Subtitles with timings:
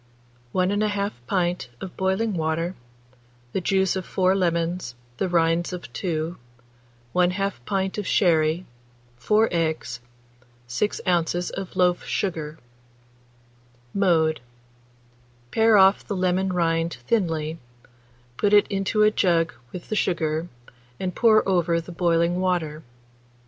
[0.51, 2.73] 1 1/2 pint of boiling water,
[3.53, 6.37] the juice of 4 lemons, the rinds of 2,
[7.13, 8.65] 1/2 pint of sherry,
[9.17, 9.99] 4 eggs,
[10.65, 11.51] 6 oz.
[11.51, 12.57] of loaf sugar.
[13.93, 14.41] Mode.
[15.51, 17.59] Pare off the lemon rind thinly,
[18.37, 20.47] put it into a jug with the sugar,
[20.99, 22.81] and pour over the boiling water.